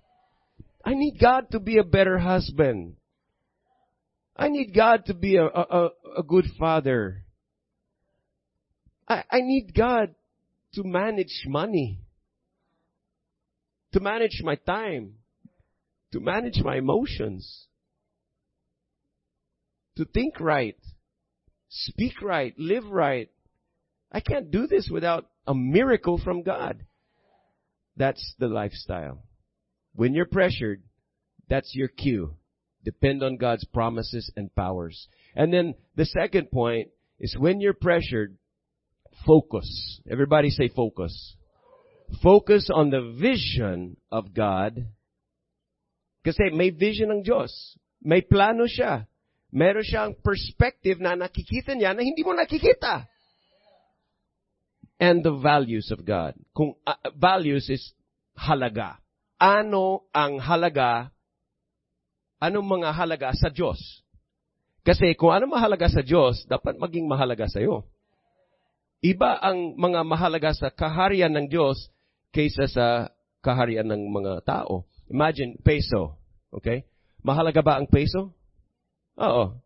[0.84, 3.00] I need God to be a better husband.
[4.36, 7.24] I need God to be a, a, a good father.
[9.08, 10.14] I, I need God
[10.76, 12.00] to manage money,
[13.94, 15.16] to manage my time,
[16.14, 17.68] to manage my emotions,
[19.98, 20.78] to think right,
[21.70, 23.30] speak right, live right.
[24.12, 26.86] I can't do this without a miracle from God.
[27.98, 29.24] That's the lifestyle.
[29.96, 30.84] When you're pressured,
[31.50, 32.36] that's your cue.
[32.84, 35.08] Depend on God's promises and powers.
[35.36, 36.90] And then the second point
[37.20, 38.38] is when you're pressured,
[39.26, 40.00] focus.
[40.10, 41.36] Everybody say focus.
[42.22, 44.88] Focus on the vision of God.
[46.28, 47.80] Kasi may vision ng Diyos.
[48.04, 49.08] May plano siya.
[49.48, 53.08] Meron siyang perspective na nakikita niya na hindi mo nakikita.
[55.00, 56.36] And the values of God.
[56.52, 57.96] Kung uh, values is
[58.36, 59.00] halaga.
[59.40, 61.16] Ano ang halaga?
[62.44, 63.80] Anong mga halaga sa Diyos?
[64.84, 67.88] Kasi kung ano mahalaga sa Diyos, dapat maging mahalaga sa iyo.
[69.00, 71.88] Iba ang mga mahalaga sa kaharian ng Diyos
[72.36, 74.84] kaysa sa kaharian ng mga tao.
[75.08, 76.17] Imagine, peso.
[76.54, 76.88] Okay?
[77.24, 78.32] Mahalaga ba ang peso?
[79.18, 79.58] Oo.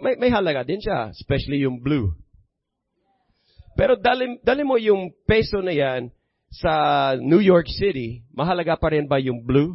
[0.00, 2.16] May, may halaga din siya, especially yung blue.
[3.76, 6.08] Pero dali, dali mo yung peso na yan
[6.54, 6.72] sa
[7.18, 9.74] New York City, mahalaga pa rin ba yung blue?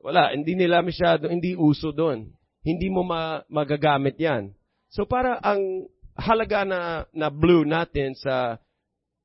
[0.00, 2.32] Wala, hindi nila masyado, hindi uso doon.
[2.64, 4.56] Hindi mo ma, magagamit yan.
[4.88, 6.80] So para ang halaga na,
[7.12, 8.56] na blue natin sa,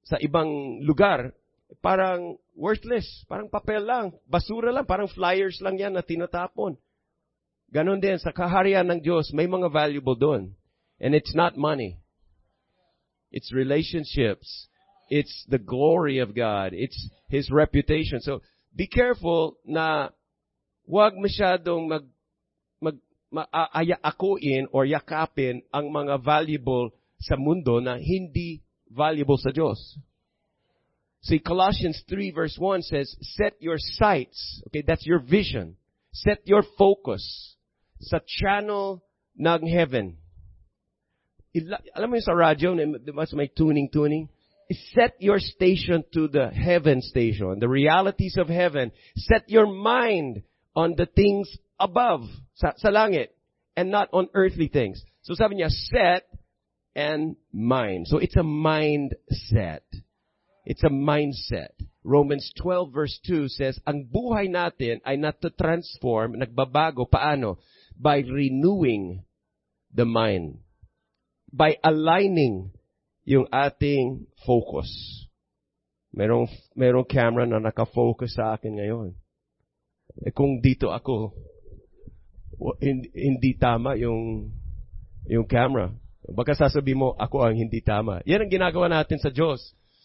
[0.03, 1.31] sa ibang lugar,
[1.79, 6.77] parang worthless, parang papel lang, basura lang, parang flyers lang yan na tinatapon.
[7.73, 10.53] Ganon din, sa kaharian ng Diyos, may mga valuable doon.
[11.01, 11.97] And it's not money.
[13.33, 14.69] It's relationships.
[15.09, 16.77] It's the glory of God.
[16.77, 18.21] It's His reputation.
[18.21, 20.13] So, be careful na
[20.85, 22.05] huwag masyadong mag,
[22.77, 22.97] mag,
[23.33, 29.97] maayakuin or yakapin ang mga valuable sa mundo na hindi valuable sa Diyos.
[31.23, 35.77] See, Colossians 3 verse 1 says, set your sights, okay, that's your vision.
[36.11, 37.55] Set your focus
[38.01, 39.01] sa channel
[39.39, 40.17] ng heaven.
[41.55, 42.75] Ila, alam mo yung sa radyo,
[43.15, 44.27] mas may tuning-tuning?
[44.93, 48.91] Set your station to the heaven station, the realities of heaven.
[49.15, 50.43] Set your mind
[50.75, 51.47] on the things
[51.79, 53.29] above, sa, sa langit,
[53.77, 55.01] and not on earthly things.
[55.21, 56.25] So sabi niya, set
[56.95, 58.07] and mind.
[58.07, 59.85] So it's a mindset.
[60.63, 61.75] It's a mindset.
[62.03, 67.59] Romans 12 verse 2 says, ang buhay natin ay nata-transform, nagbabago, paano?
[67.95, 69.23] By renewing
[69.93, 70.63] the mind
[71.53, 72.73] by aligning
[73.23, 74.89] yung ating focus.
[76.09, 79.09] Merong, merong camera na nakafocus sa akin ngayon.
[80.25, 81.31] Eh kung dito ako,
[82.81, 84.49] hindi, tama yung,
[85.29, 85.93] yung camera.
[86.33, 88.21] Baka sasabihin mo, ako ang hindi tama.
[88.25, 89.61] Yan ang ginagawa natin sa Diyos.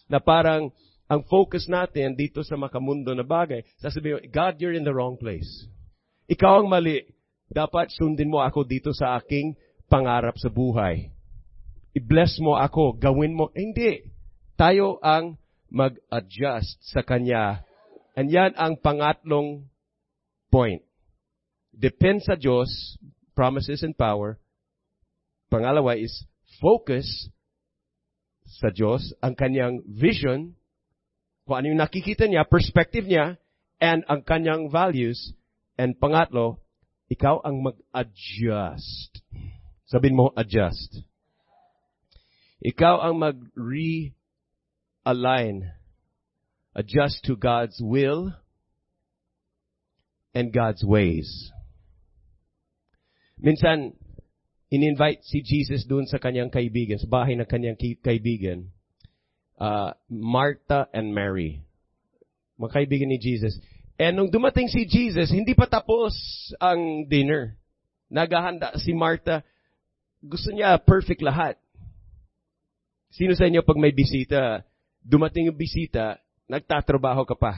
[0.09, 0.73] Na parang,
[1.09, 5.15] ang focus natin dito sa makamundo na bagay, sasabihin mo, God, you're in the wrong
[5.15, 5.47] place.
[6.29, 7.05] Ikaw ang mali.
[7.49, 9.57] Dapat sundin mo ako dito sa aking
[9.89, 11.09] pangarap sa buhay
[11.93, 13.49] i-bless mo ako, gawin mo.
[13.51, 13.93] Eh, hindi.
[14.55, 17.63] Tayo ang mag-adjust sa Kanya.
[18.13, 19.69] And yan ang pangatlong
[20.51, 20.83] point.
[21.71, 22.67] Depend sa Diyos,
[23.35, 24.39] promises and power.
[25.47, 26.11] Pangalawa is
[26.59, 27.07] focus
[28.59, 30.51] sa Diyos, ang kanyang vision,
[31.47, 33.39] kung ano yung nakikita niya, perspective niya,
[33.79, 35.31] and ang kanyang values.
[35.79, 36.59] And pangatlo,
[37.07, 39.23] ikaw ang mag-adjust.
[39.87, 41.07] Sabihin mo, adjust.
[42.59, 44.13] Ikaw ang mag-realign,
[46.75, 48.35] adjust to God's will
[50.35, 51.49] and God's ways.
[53.39, 53.95] Minsan,
[54.69, 58.69] in-invite si Jesus doon sa kanyang kaibigan, sa bahay ng kanyang kaibigan,
[59.57, 61.65] uh, Martha and Mary.
[62.61, 63.57] Mga kaibigan ni Jesus.
[63.99, 66.15] And nung dumating si Jesus, hindi pa tapos
[66.61, 67.57] ang dinner.
[68.07, 69.43] Naghahanda si Martha.
[70.21, 71.57] Gusto niya perfect lahat.
[73.09, 74.63] Sino sa inyo pag may bisita,
[75.01, 77.53] dumating yung bisita, nagtatrabaho ka pa?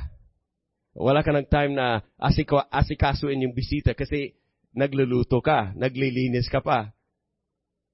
[0.95, 4.35] Wala ka ng time na asiko, asikasuin yung bisita kasi
[4.71, 6.95] nagluluto ka, naglilinis ka pa.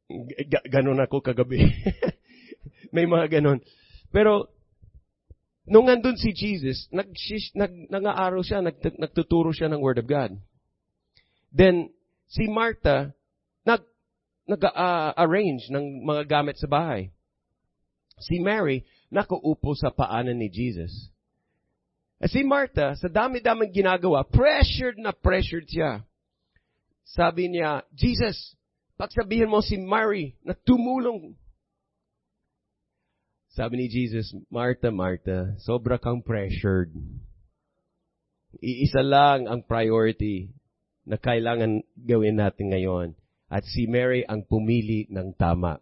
[0.07, 1.67] G- ganon ako kagabi.
[2.95, 3.59] may mga ganon.
[4.09, 4.47] Pero,
[5.67, 7.11] nung andun si Jesus, nag,
[7.55, 10.31] nag, nang-aaral siya, nag, nagtuturo siya ng Word of God.
[11.51, 11.91] Then,
[12.31, 13.11] si Martha,
[13.67, 13.83] nag,
[14.47, 17.11] nag-arrange ng mga gamit sa bahay.
[18.23, 21.11] Si Mary, nakaupo sa paanan ni Jesus.
[22.17, 26.01] At si Martha, sa dami-daming ginagawa, pressured na pressured siya.
[27.05, 28.56] Sabi niya, Jesus,
[28.97, 31.37] pagsabihin mo si Mary na tumulong.
[33.53, 36.93] Sabi ni Jesus, Martha, Martha, sobra kang pressured.
[38.61, 40.53] Iisa lang ang priority
[41.05, 43.07] na kailangan gawin natin ngayon.
[43.47, 45.79] At si Mary ang pumili ng tama.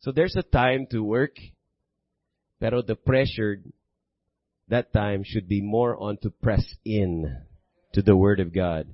[0.00, 1.36] So there's a time to work,
[2.56, 3.60] pero the pressure
[4.72, 7.28] that time should be more on to press in
[7.92, 8.88] to the Word of God.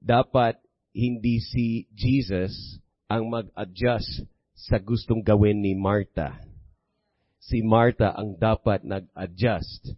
[0.00, 0.56] Dapat
[0.90, 6.40] hindi si Jesus ang mag-adjust sa gustong gawin ni Martha.
[7.40, 9.96] Si Martha ang dapat nag-adjust.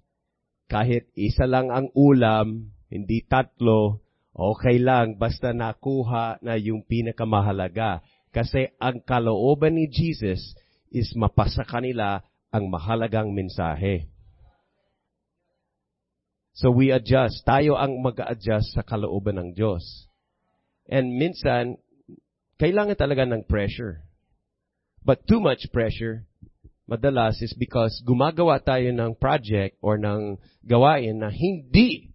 [0.71, 4.03] Kahit isa lang ang ulam, hindi tatlo,
[4.37, 8.05] okay lang, basta nakuha na yung pinakamahalaga.
[8.33, 10.41] Kasi ang kalooban ni Jesus
[10.93, 12.21] is mapasa kanila
[12.53, 14.12] ang mahalagang mensahe.
[16.53, 17.49] So we adjust.
[17.49, 20.09] Tayo ang mag-adjust sa kalooban ng Diyos.
[20.85, 21.81] And minsan,
[22.61, 24.05] kailangan talaga ng pressure.
[25.01, 26.29] But too much pressure,
[26.85, 32.13] madalas is because gumagawa tayo ng project or ng gawain na hindi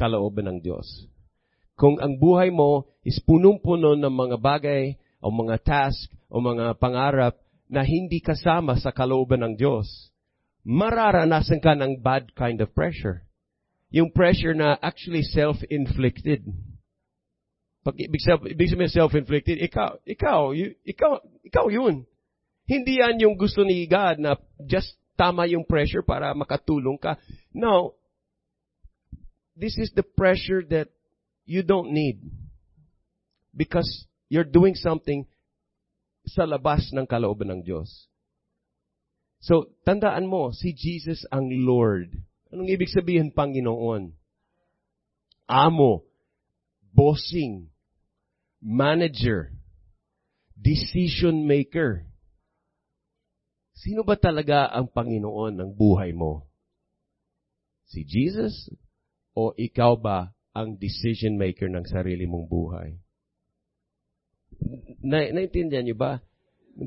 [0.00, 0.88] kalooban ng Diyos.
[1.76, 7.36] Kung ang buhay mo is punong-puno ng mga bagay o mga task o mga pangarap
[7.68, 10.08] na hindi kasama sa kalooban ng Diyos,
[10.64, 13.25] mararanasan ka ng bad kind of pressure.
[13.90, 16.42] Yung pressure na actually self-inflicted.
[17.86, 22.02] Pag ibig sabihin, ibig sabihin self-inflicted, ikaw, ikaw, you, ikaw, ikaw yun.
[22.66, 24.34] Hindi yan yung gusto ni God na
[24.66, 27.14] just tama yung pressure para makatulong ka.
[27.54, 27.94] No.
[29.54, 30.90] This is the pressure that
[31.46, 32.20] you don't need.
[33.54, 33.86] Because
[34.28, 35.24] you're doing something
[36.26, 38.10] sa labas ng kalooban ng Diyos.
[39.38, 42.18] So, tandaan mo, si Jesus ang Lord.
[42.54, 44.14] Anong ibig sabihin, Panginoon?
[45.46, 46.06] Amo,
[46.94, 47.70] bossing,
[48.62, 49.54] manager,
[50.54, 52.06] decision maker.
[53.76, 56.48] Sino ba talaga ang Panginoon ng buhay mo?
[57.86, 58.72] Si Jesus?
[59.36, 62.96] O ikaw ba ang decision maker ng sarili mong buhay?
[65.04, 66.24] Na, naintindihan niyo ba?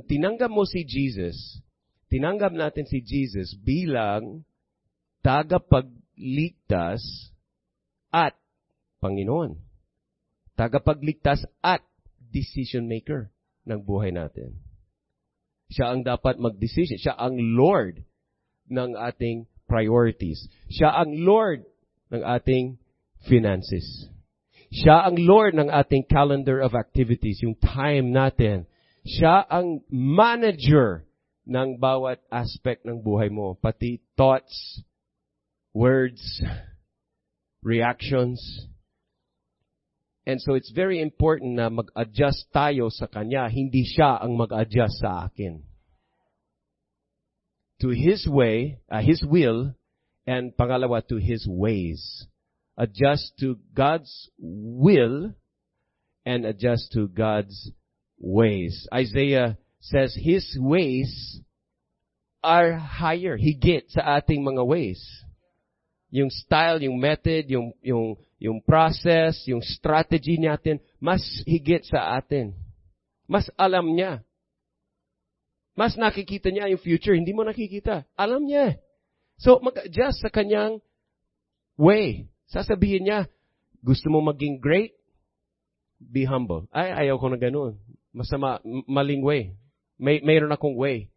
[0.09, 1.61] Tinanggap mo si Jesus,
[2.09, 4.41] tinanggap natin si Jesus bilang
[5.21, 7.01] tagapagligtas
[8.09, 8.35] at
[8.99, 9.55] Panginoon.
[10.59, 11.83] Tagapagligtas at
[12.29, 13.31] decision maker
[13.63, 14.59] ng buhay natin.
[15.69, 16.97] Siya ang dapat mag-decision.
[16.97, 18.01] Siya ang Lord
[18.67, 20.49] ng ating priorities.
[20.67, 21.63] Siya ang Lord
[22.09, 22.81] ng ating
[23.29, 24.09] finances.
[24.69, 28.69] Siya ang Lord ng ating calendar of activities, yung time natin.
[29.01, 31.05] Siya ang manager
[31.49, 34.85] ng bawat aspect ng buhay mo, pati thoughts,
[35.73, 36.41] words,
[37.63, 38.39] reactions.
[40.25, 45.25] And so it's very important na mag-adjust tayo sa Kanya, hindi siya ang mag-adjust sa
[45.25, 45.63] akin.
[47.81, 49.73] To His way, uh, His will,
[50.27, 52.27] and pangalawa, to His ways
[52.79, 55.33] adjust to God's will
[56.25, 57.71] and adjust to God's
[58.17, 58.87] ways.
[58.91, 61.41] Isaiah says His ways
[62.41, 63.37] are higher.
[63.37, 65.03] Higit sa ating mga ways.
[66.09, 72.57] Yung style, yung method, yung, yung, yung process, yung strategy natin, mas higit sa atin.
[73.29, 74.25] Mas alam niya.
[75.77, 78.03] Mas nakikita niya yung future, hindi mo nakikita.
[78.17, 78.81] Alam niya.
[79.39, 80.83] So, mag-adjust sa kanyang
[81.79, 82.27] way.
[82.51, 83.29] Sasabihin niya,
[83.79, 84.97] gusto mo maging great?
[86.01, 86.67] Be humble.
[86.75, 87.79] Ay, ayaw ko na ganun.
[88.11, 89.55] Masama, maling way.
[89.95, 91.07] May, mayroon akong way.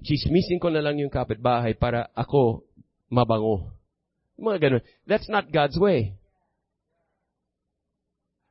[0.00, 2.64] Chismisin ko na lang yung kapitbahay para ako
[3.10, 3.74] mabango.
[4.38, 4.82] Mga ganun.
[5.04, 6.16] That's not God's way.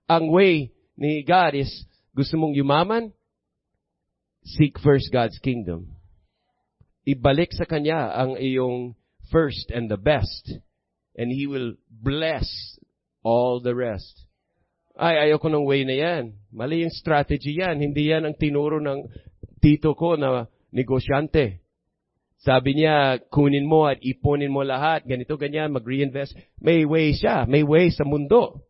[0.06, 0.69] Ang way
[1.00, 1.72] ni God is,
[2.13, 3.15] gusto mong yumaman?
[4.43, 5.95] Seek first God's kingdom.
[7.08, 8.93] Ibalik sa Kanya ang iyong
[9.32, 10.60] first and the best
[11.17, 12.48] and He will bless
[13.24, 14.26] all the rest.
[15.00, 16.36] Ay, ayaw ko ng way na yan.
[16.52, 17.80] Mali yung strategy yan.
[17.80, 19.08] Hindi yan ang tinuro ng
[19.63, 21.63] tito ko na negosyante.
[22.39, 25.04] Sabi niya, kunin mo at ipunin mo lahat.
[25.04, 26.40] Ganito, ganyan, mag-reinvest.
[26.63, 27.44] May way siya.
[27.44, 28.63] May way sa mundo.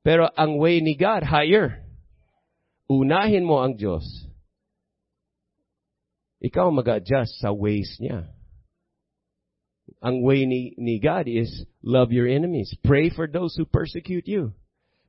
[0.00, 1.84] Pero ang way ni God, higher.
[2.88, 4.06] Unahin mo ang Diyos.
[6.40, 8.32] Ikaw mag-adjust sa ways niya.
[10.00, 11.50] Ang way ni, ni God is
[11.82, 12.72] love your enemies.
[12.80, 14.56] Pray for those who persecute you.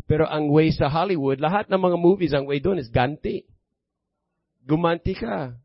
[0.08, 3.44] Pero ang way sa Hollywood, lahat ng mga movies, ang way doon is ganti.
[4.64, 5.56] Gumanti ka.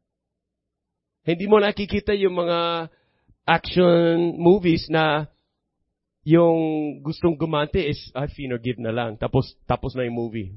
[1.22, 2.90] Hindi mo nakikita yung mga
[3.46, 5.30] action movies na
[6.22, 9.18] yung gustong gumanti is, I ah, give na lang.
[9.18, 10.54] Tapos, tapos na yung movie.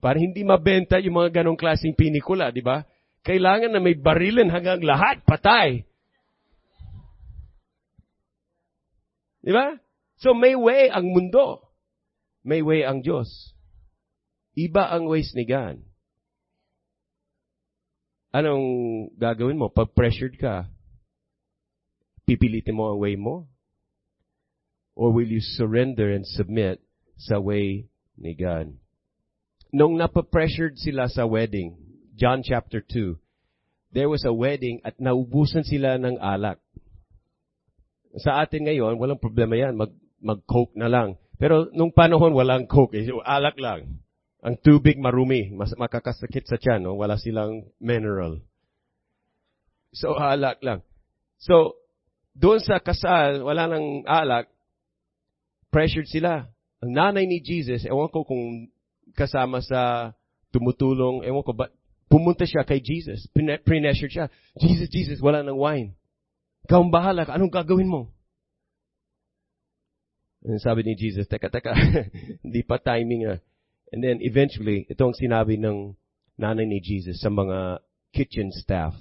[0.00, 2.84] Para hindi mabenta yung mga ganong klaseng pinikula, di ba?
[3.22, 5.86] Kailangan na may barilin hanggang lahat, patay.
[9.42, 9.78] Di ba?
[10.22, 11.66] So may way ang mundo.
[12.42, 13.54] may way ang Diyos.
[14.58, 15.78] Iba ang ways ni God.
[18.32, 18.64] Anong
[19.20, 19.68] gagawin mo?
[19.68, 20.64] Pag pressured ka,
[22.24, 23.44] pipilitin mo ang way mo?
[24.96, 26.80] Or will you surrender and submit
[27.20, 28.72] sa way ni God?
[29.72, 31.76] Nung napapressured sila sa wedding,
[32.16, 33.16] John chapter 2,
[33.92, 36.60] there was a wedding at naubusan sila ng alak.
[38.20, 39.76] Sa atin ngayon, walang problema yan.
[39.76, 41.16] Mag, mag-coke na lang.
[41.40, 42.96] Pero nung panahon, walang coke.
[42.96, 43.08] Eh.
[43.24, 44.01] Alak lang.
[44.42, 45.54] Ang tubig marumi.
[45.54, 46.82] Mas makakasakit sa tiyan.
[46.82, 46.98] No?
[46.98, 48.42] Wala silang mineral.
[49.94, 50.80] So, alak lang.
[51.38, 51.76] So,
[52.32, 54.48] doon sa kasal, wala nang alak.
[55.68, 56.48] Pressured sila.
[56.82, 58.72] Ang nanay ni Jesus, ewan ko kung
[59.14, 60.12] kasama sa
[60.50, 61.70] tumutulong, ewan ko ba,
[62.08, 63.28] pumunta siya kay Jesus.
[63.30, 64.26] Pre-pressured siya.
[64.58, 65.94] Jesus, Jesus, wala nang wine.
[66.66, 67.22] Ikaw ang bahala.
[67.28, 68.10] Anong gagawin mo?
[70.42, 71.70] And sabi ni Jesus, teka, teka,
[72.44, 73.38] hindi pa timing ah.
[73.92, 75.94] And then eventually, itong sinabi ng
[76.40, 77.84] nanay ni Jesus sa mga
[78.16, 78.96] kitchen staff.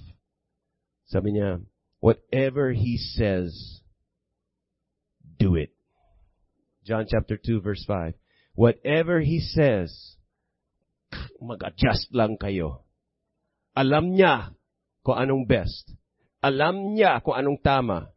[1.07, 1.63] Sabi niya,
[2.03, 3.81] whatever He says,
[5.39, 5.71] do it.
[6.83, 8.19] John chapter 2 verse 5.
[8.53, 10.19] Whatever He says,
[11.39, 12.83] mag-adjust lang kayo.
[13.71, 14.51] Alam niya
[15.07, 15.87] kung anong best.
[16.43, 18.11] Alam niya kung anong tama.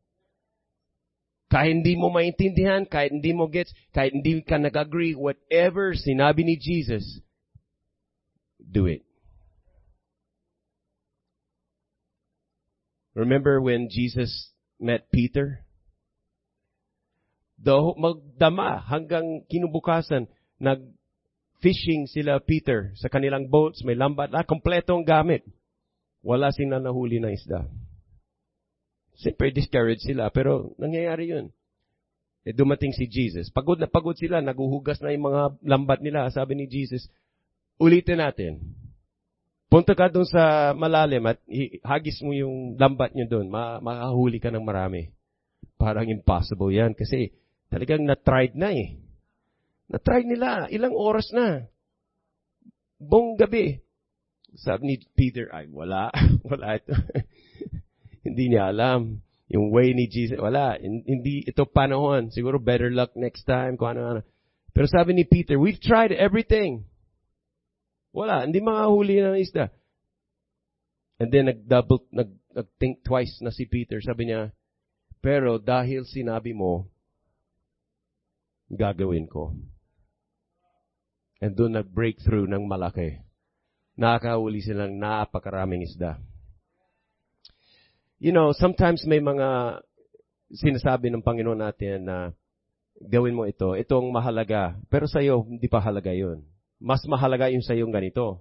[1.55, 6.59] Kahit hindi mo maintindihan, kahit hindi mo gets, kahit hindi ka nag-agree, whatever sinabi ni
[6.59, 7.07] Jesus,
[8.59, 9.07] do it.
[13.15, 14.51] Remember when Jesus
[14.83, 15.63] met Peter?
[17.55, 20.27] Do magdama hanggang kinubukasan,
[20.59, 25.47] nag-fishing sila Peter sa kanilang boats, may lambat, ah, kompletong gamit.
[26.19, 27.71] Wala silang nahuli na isda.
[29.15, 31.47] Siyempre, discouraged sila, pero nangyayari yun.
[32.45, 33.49] E dumating si Jesus.
[33.49, 36.29] Pagod na pagod sila, naguhugas na yung mga lambat nila.
[36.29, 37.09] Sabi ni Jesus,
[37.81, 38.61] ulitin natin.
[39.73, 41.41] Punta ka doon sa malalim at
[41.83, 43.49] hagis mo yung lambat nyo doon.
[43.49, 45.09] Ma- makahuli ka ng marami.
[45.81, 47.33] Parang impossible yan kasi
[47.73, 49.01] talagang na-tried na eh.
[49.89, 50.69] Na-tried nila.
[50.69, 51.65] Ilang oras na.
[53.01, 53.81] Buong gabi.
[54.55, 56.13] Sabi ni Peter, ay wala.
[56.49, 56.95] wala ito.
[58.25, 59.21] Hindi niya alam.
[59.53, 60.81] Yung way ni Jesus, wala.
[60.81, 62.33] Hindi ito panahon.
[62.33, 63.77] Siguro better luck next time.
[63.77, 64.21] Kung ano, ano.
[64.73, 66.89] Pero sabi ni Peter, we've tried everything.
[68.11, 68.49] Wala.
[68.49, 69.69] Hindi makahuli ng isda.
[71.21, 74.03] And then nag-double, nag, nag-think twice na si Peter.
[74.03, 74.51] Sabi niya,
[75.23, 76.91] pero dahil sinabi mo,
[78.73, 79.55] gagawin ko.
[81.39, 83.21] And doon nag-breakthrough ng malaki.
[83.95, 86.19] Nakakahuli silang napakaraming isda.
[88.25, 89.85] You know, sometimes may mga
[90.49, 92.33] sinasabi ng Panginoon natin na
[92.97, 94.81] gawin mo ito, itong mahalaga.
[94.89, 96.41] Pero sa iyo, hindi pa halaga yun.
[96.81, 98.41] Mas mahalaga yung sa iyong ganito.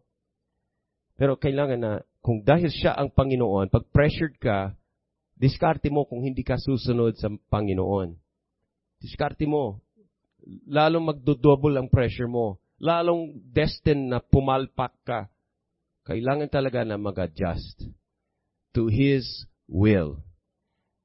[1.19, 1.91] Pero kailangan na,
[2.23, 4.71] kung dahil siya ang Panginoon, pag pressured ka,
[5.35, 8.15] diskarte mo kung hindi ka susunod sa Panginoon.
[9.03, 9.83] Diskarte mo.
[10.63, 12.55] Lalong magdodouble ang pressure mo.
[12.79, 15.27] Lalong destined na pumalpak ka.
[16.07, 17.83] Kailangan talaga na mag-adjust
[18.71, 20.23] to His will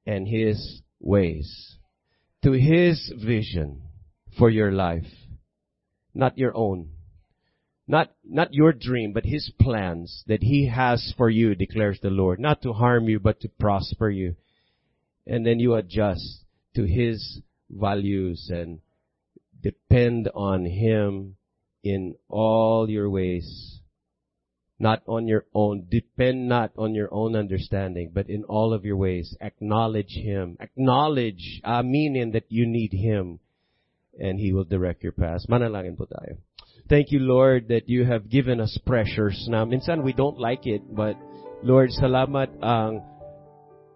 [0.05, 1.77] and His ways,
[2.43, 3.81] to His vision
[4.37, 5.07] for your life,
[6.13, 6.89] not your own.
[7.87, 12.39] Not, not your dream, but His plans that He has for you, declares the Lord.
[12.39, 14.35] Not to harm you, but to prosper you.
[15.25, 16.45] And then you adjust
[16.75, 18.81] to His values and
[19.61, 21.35] depend on Him
[21.83, 23.78] in all your ways.
[24.79, 25.87] Not on your own.
[25.91, 29.35] Depend not on your own understanding, but in all of your ways.
[29.41, 30.55] Acknowledge Him.
[30.59, 33.39] Acknowledge, ah, meaning that you need Him.
[34.17, 35.43] And He will direct your path.
[35.51, 36.39] Manalangin po tayo.
[36.87, 40.81] Thank you, Lord, that you have given us pressures na minsan we don't like it,
[40.89, 41.13] but
[41.61, 43.03] Lord, salamat ang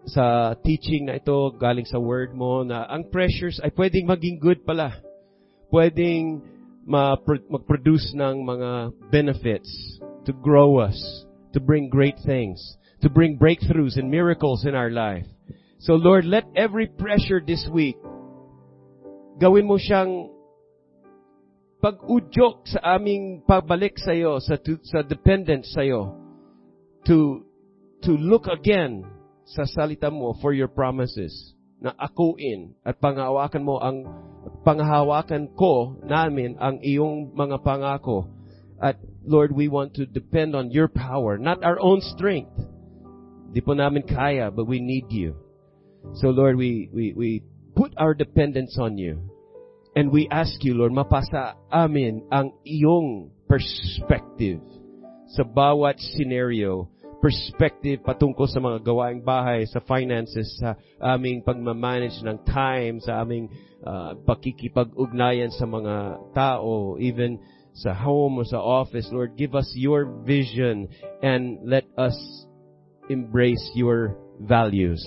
[0.04, 4.60] sa teaching na ito galing sa word mo na ang pressures ay pwedeng maging good
[4.68, 4.92] pala.
[5.72, 6.44] Pwedeng
[6.84, 8.70] mag-produce ng mga
[9.08, 9.66] benefits
[10.26, 15.26] to grow us, to bring great things, to bring breakthroughs and miracles in our life.
[15.78, 17.96] So Lord, let every pressure this week,
[19.40, 20.32] gawin mo siyang
[21.84, 25.76] pag-udyok sa aming pabalik sa sa, to, sa dependence
[27.04, 27.44] to,
[28.00, 29.04] to look again
[29.44, 34.08] sa salita mo for your promises na akuin at panghawakan mo ang
[34.64, 38.32] panghawakan ko namin ang iyong mga pangako.
[38.82, 42.52] At Lord, we want to depend on your power, not our own strength.
[43.54, 45.38] Di po namin kaya, but we need you.
[46.20, 47.42] So Lord, we, we, we
[47.76, 49.30] put our dependence on you.
[49.94, 54.58] And we ask you, Lord, mapasa amin ang iyong perspective
[55.30, 56.90] sa bawat scenario,
[57.22, 63.46] perspective patungkol sa mga gawaing bahay, sa finances, sa aming pagmamanage ng time, sa aming
[63.86, 67.38] uh, pakikipag-ugnayan sa mga tao, even
[67.74, 69.08] sa home or sa office.
[69.10, 70.88] Lord, give us your vision
[71.22, 72.16] and let us
[73.10, 75.02] embrace your values.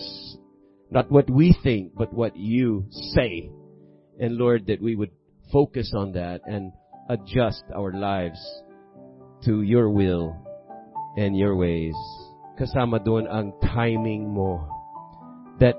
[0.91, 3.49] Not what we think, but what you say.
[4.19, 5.11] And Lord, that we would
[5.51, 6.71] focus on that and
[7.09, 8.39] adjust our lives
[9.45, 10.35] to your will
[11.15, 11.95] and your ways.
[12.59, 14.67] Kasama doon ang timing mo.
[15.59, 15.77] That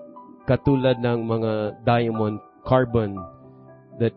[0.48, 3.16] katulad ng mga diamond carbon
[3.98, 4.14] that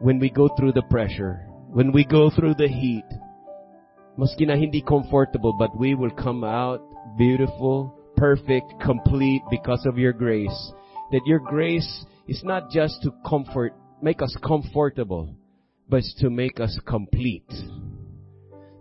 [0.00, 3.04] when we go through the pressure, when we go through the heat,
[4.18, 6.82] maski na hindi comfortable, but we will come out
[7.16, 10.72] beautiful, perfect, complete because of your grace.
[11.12, 15.34] That your grace is not just to comfort, make us comfortable,
[15.88, 17.50] but to make us complete.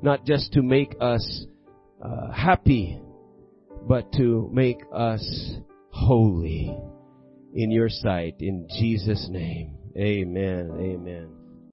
[0.02, 1.46] Not just to make us
[2.02, 3.02] uh, happy,
[3.88, 5.58] but to make us
[5.90, 6.78] holy
[7.54, 8.36] in your sight.
[8.40, 9.79] In Jesus' name.
[9.98, 10.72] Amen.
[10.80, 11.39] Amen.